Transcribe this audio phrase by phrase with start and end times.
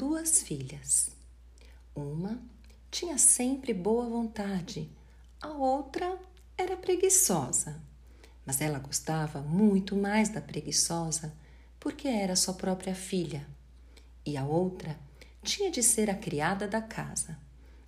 [0.00, 1.10] duas filhas.
[1.94, 2.40] Uma
[2.90, 4.90] tinha sempre boa vontade,
[5.40, 6.18] a outra
[6.56, 7.80] era preguiçosa.
[8.46, 11.32] Mas ela gostava muito mais da preguiçosa
[11.78, 13.46] porque era sua própria filha.
[14.24, 14.98] E a outra
[15.42, 17.38] tinha de ser a criada da casa.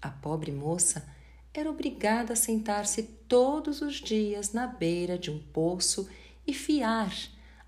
[0.00, 1.06] A pobre moça
[1.52, 6.08] era obrigada a sentar-se todos os dias na beira de um poço
[6.46, 7.12] e fiar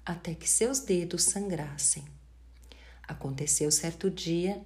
[0.04, 2.04] até que seus dedos sangrassem.
[3.06, 4.62] Aconteceu certo dia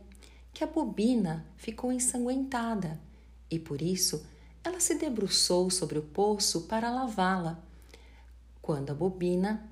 [0.52, 3.00] que a bobina ficou ensanguentada
[3.50, 4.26] e por isso
[4.62, 7.62] ela se debruçou sobre o poço para lavá-la.
[8.60, 9.68] Quando a bobina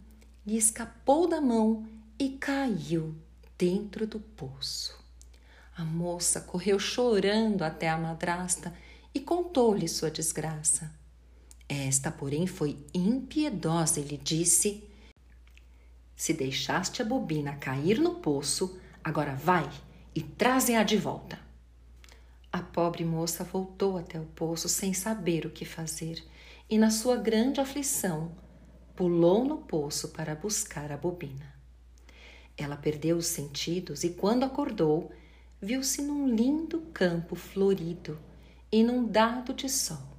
[0.46, 1.86] lhe escapou da mão
[2.18, 3.14] e caiu
[3.58, 4.98] dentro do poço.
[5.76, 8.74] A moça correu chorando até a madrasta
[9.14, 10.92] e contou-lhe sua desgraça.
[11.68, 14.87] Esta, porém, foi impiedosa e lhe disse:
[16.18, 19.70] Se deixaste a bobina cair no poço, agora vai
[20.12, 21.38] e traze-a de volta.
[22.52, 26.20] A pobre moça voltou até o poço sem saber o que fazer
[26.68, 28.32] e, na sua grande aflição,
[28.96, 31.54] pulou no poço para buscar a bobina.
[32.56, 35.12] Ela perdeu os sentidos e, quando acordou,
[35.62, 38.18] viu-se num lindo campo florido,
[38.72, 40.18] inundado de sol.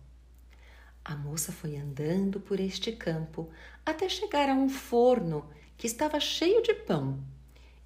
[1.04, 3.50] A moça foi andando por este campo
[3.86, 7.18] até chegar a um forno que estava cheio de pão.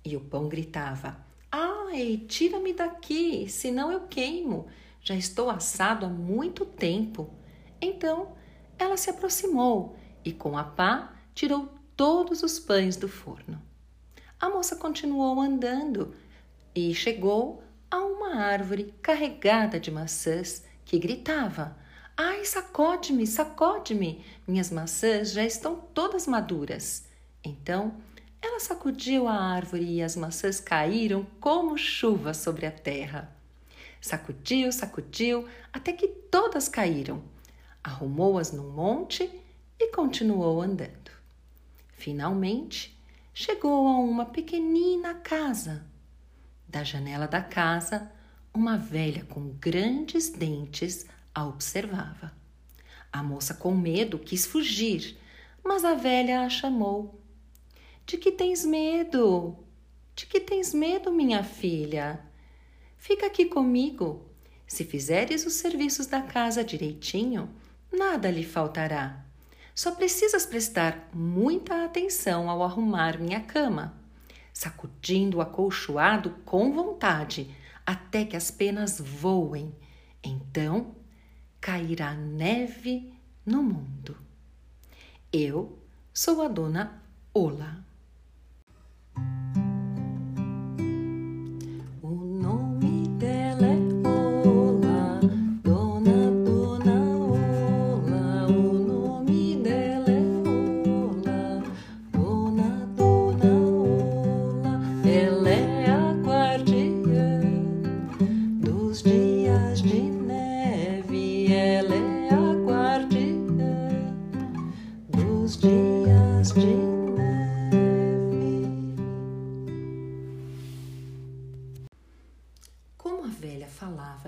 [0.03, 1.15] E o pão gritava:
[1.49, 4.65] Ai, tira-me daqui, senão eu queimo.
[4.99, 7.29] Já estou assado há muito tempo.
[7.79, 8.33] Então
[8.79, 9.95] ela se aproximou
[10.25, 13.61] e, com a pá, tirou todos os pães do forno.
[14.39, 16.15] A moça continuou andando
[16.73, 21.77] e chegou a uma árvore carregada de maçãs que gritava:
[22.17, 24.25] Ai, sacode-me, sacode-me!
[24.47, 27.12] Minhas maçãs já estão todas maduras.
[27.43, 27.93] Então
[28.41, 33.33] ela sacudiu a árvore e as maçãs caíram como chuva sobre a terra.
[34.01, 37.23] Sacudiu, sacudiu, até que todas caíram.
[37.81, 39.29] Arrumou-as num monte
[39.79, 41.11] e continuou andando.
[41.93, 42.99] Finalmente,
[43.33, 45.85] chegou a uma pequenina casa.
[46.67, 48.11] Da janela da casa,
[48.53, 52.33] uma velha com grandes dentes a observava.
[53.11, 55.17] A moça, com medo, quis fugir,
[55.63, 57.22] mas a velha a chamou
[58.05, 59.57] de que tens medo?
[60.15, 62.19] De que tens medo, minha filha?
[62.97, 64.25] Fica aqui comigo.
[64.67, 67.49] Se fizeres os serviços da casa direitinho,
[67.91, 69.25] nada lhe faltará.
[69.75, 73.97] Só precisas prestar muita atenção ao arrumar minha cama,
[74.53, 77.53] sacudindo o acolchoado com vontade,
[77.85, 79.75] até que as penas voem.
[80.23, 80.95] Então
[81.59, 83.11] cairá neve
[83.45, 84.17] no mundo.
[85.31, 85.79] Eu
[86.13, 87.01] sou a dona
[87.33, 87.83] Ola.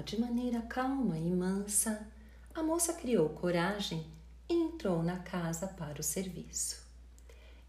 [0.05, 2.07] De maneira calma e mansa,
[2.53, 4.05] a moça criou coragem
[4.47, 6.85] e entrou na casa para o serviço.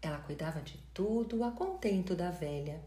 [0.01, 2.79] Ela cuidava de tudo a contento da velha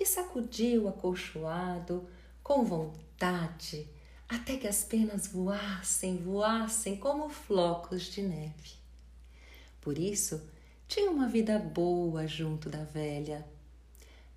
[0.00, 2.08] e sacudiu acolchoado
[2.42, 3.86] com vontade
[4.26, 8.85] até que as penas voassem, voassem como flocos de neve.
[9.86, 10.42] Por isso,
[10.88, 13.46] tinha uma vida boa junto da velha.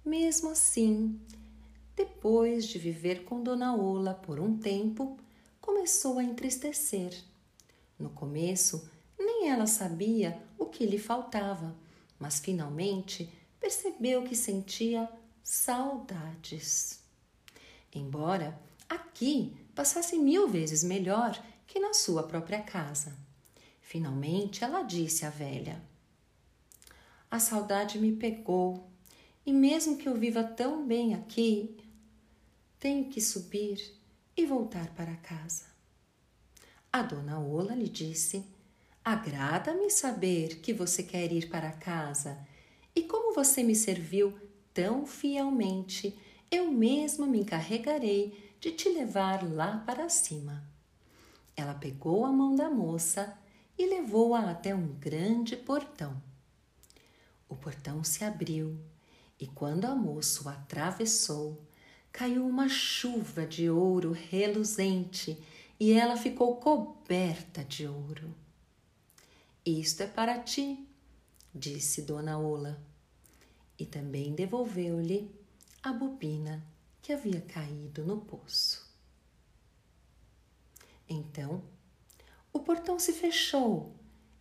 [0.06, 1.19] Mesmo assim,
[1.96, 5.18] depois de viver com Dona Ola por um tempo,
[5.60, 7.19] começou a entristecer.
[7.98, 8.88] No começo,
[9.18, 11.75] nem ela sabia o que lhe faltava,
[12.19, 13.28] mas finalmente
[13.60, 15.10] percebeu que sentia
[15.42, 17.00] saudades.
[17.92, 18.56] Embora
[18.88, 23.18] aqui passasse mil vezes melhor que na sua própria casa.
[23.89, 25.81] Finalmente ela disse à velha:
[27.31, 28.88] A saudade me pegou,
[29.44, 31.75] e mesmo que eu viva tão bem aqui,
[32.80, 33.81] tenho que subir
[34.38, 35.65] e voltar para casa.
[36.94, 38.45] A dona Ola lhe disse:
[39.03, 42.38] Agrada-me saber que você quer ir para casa
[42.95, 44.39] e como você me serviu
[44.71, 46.15] tão fielmente,
[46.51, 50.63] eu mesma me encarregarei de te levar lá para cima.
[51.57, 53.35] Ela pegou a mão da moça
[53.80, 56.22] e levou-a até um grande portão.
[57.48, 58.78] O portão se abriu
[59.40, 61.66] e quando a moça o atravessou,
[62.12, 65.42] caiu uma chuva de ouro reluzente
[65.80, 68.36] e ela ficou coberta de ouro.
[69.66, 70.86] Isto é para ti,
[71.56, 72.84] disse Dona Ola,
[73.78, 75.34] e também devolveu-lhe
[75.81, 76.62] a bobina
[77.02, 78.86] que havia caído no poço.
[81.08, 81.64] Então,
[82.51, 83.96] o portão se fechou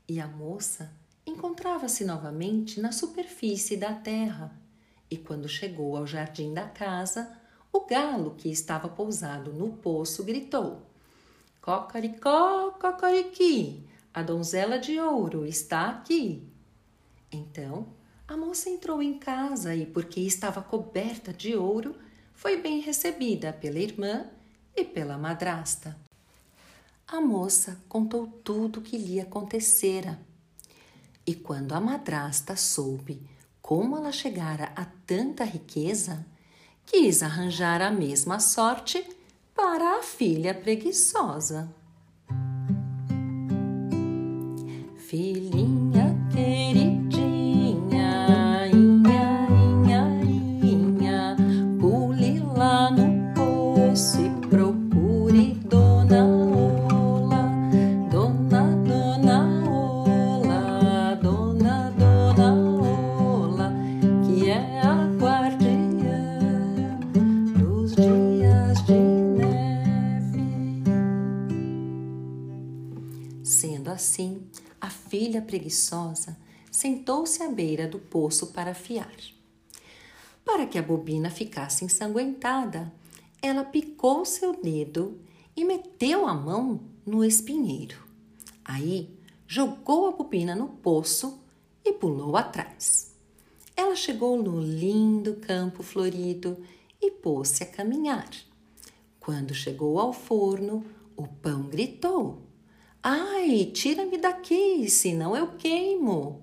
[0.08, 0.92] e a moça
[1.26, 4.56] encontrava-se novamente na superfície da terra.
[5.10, 7.36] E quando chegou ao jardim da casa,
[7.72, 10.82] o galo que estava pousado no poço gritou:
[11.60, 16.46] Cocoricó, cocoriqui, a donzela de ouro está aqui.
[17.30, 17.88] Então
[18.26, 21.94] a moça entrou em casa e, porque estava coberta de ouro,
[22.34, 24.26] foi bem recebida pela irmã
[24.76, 25.96] e pela madrasta.
[27.10, 30.20] A moça contou tudo o que lhe acontecera.
[31.26, 33.22] E quando a madrasta soube
[33.62, 36.26] como ela chegara a tanta riqueza,
[36.84, 39.02] quis arranjar a mesma sorte
[39.54, 41.74] para a filha preguiçosa.
[44.98, 46.07] Filhinha
[73.98, 74.48] assim,
[74.80, 76.36] a filha preguiçosa
[76.70, 79.12] sentou-se à beira do poço para fiar.
[80.44, 82.92] Para que a bobina ficasse ensanguentada,
[83.42, 85.20] ela picou seu dedo
[85.56, 87.96] e meteu a mão no espinheiro.
[88.64, 89.10] Aí
[89.46, 91.40] jogou a bobina no poço
[91.84, 93.14] e pulou atrás.
[93.76, 96.56] Ela chegou no lindo campo florido
[97.02, 98.30] e pôs-se a caminhar.
[99.18, 100.84] Quando chegou ao forno,
[101.16, 102.47] o pão gritou:
[103.02, 106.42] Ai, tira-me daqui, senão eu queimo.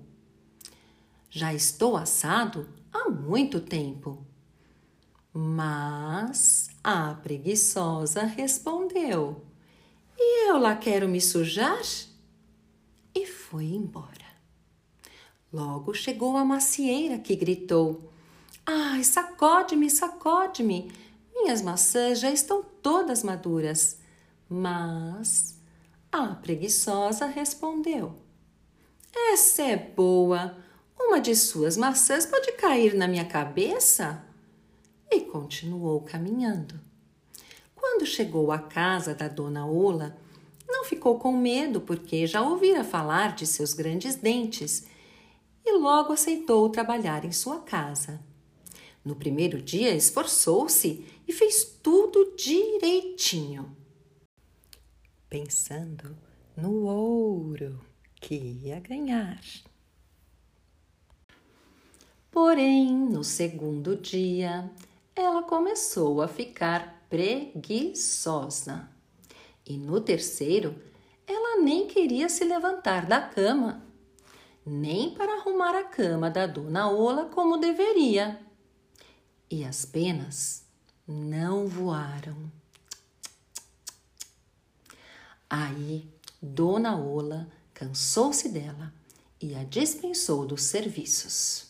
[1.30, 4.24] Já estou assado há muito tempo.
[5.32, 9.44] Mas a preguiçosa respondeu:
[10.18, 11.82] E eu lá quero me sujar?
[13.14, 14.26] E foi embora.
[15.52, 18.10] Logo chegou a macieira que gritou:
[18.64, 20.90] Ai, sacode-me, sacode-me!
[21.34, 23.98] Minhas maçãs já estão todas maduras.
[24.48, 25.55] Mas
[26.12, 28.14] a preguiçosa respondeu:
[29.32, 30.56] Essa é boa.
[30.98, 34.24] Uma de suas maçãs pode cair na minha cabeça?
[35.10, 36.80] E continuou caminhando.
[37.74, 40.16] Quando chegou à casa da dona Ola,
[40.66, 44.86] não ficou com medo porque já ouvira falar de seus grandes dentes
[45.64, 48.20] e logo aceitou trabalhar em sua casa.
[49.04, 53.76] No primeiro dia, esforçou-se e fez tudo direitinho
[55.28, 56.16] pensando
[56.56, 57.80] no ouro
[58.14, 59.40] que ia ganhar.
[62.30, 64.70] Porém, no segundo dia,
[65.14, 68.88] ela começou a ficar preguiçosa.
[69.64, 70.76] E no terceiro,
[71.26, 73.82] ela nem queria se levantar da cama,
[74.64, 78.40] nem para arrumar a cama da dona Ola como deveria.
[79.50, 80.66] E as penas
[81.06, 82.50] não voaram.
[85.48, 86.08] Aí
[86.42, 88.92] Dona Ola cansou-se dela
[89.40, 91.66] e a dispensou dos serviços.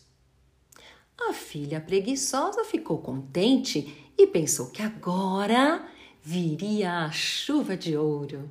[1.19, 5.87] A filha preguiçosa ficou contente e pensou que agora
[6.23, 8.51] viria a chuva de ouro.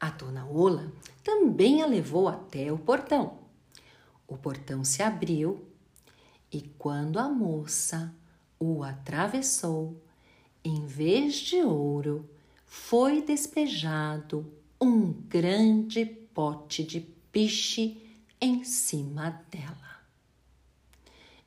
[0.00, 0.92] A dona Ola
[1.24, 3.38] também a levou até o portão.
[4.26, 5.66] O portão se abriu
[6.52, 8.14] e quando a moça
[8.58, 10.00] o atravessou,
[10.64, 12.28] em vez de ouro,
[12.68, 14.46] foi despejado
[14.80, 18.00] um grande pote de piche
[18.40, 19.98] em cima dela.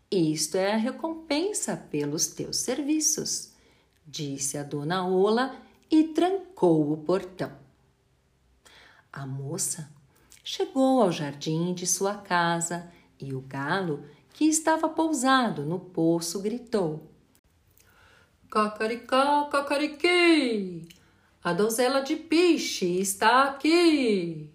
[0.09, 3.53] Isto é a recompensa pelos teus serviços,
[4.05, 5.55] disse a dona Ola
[5.89, 7.55] e trancou o portão.
[9.13, 9.89] A moça
[10.43, 17.07] chegou ao jardim de sua casa e o galo, que estava pousado no poço, gritou:
[18.49, 21.00] Cacaricá, cacariqui!
[21.43, 24.47] A donzela de Piche está aqui.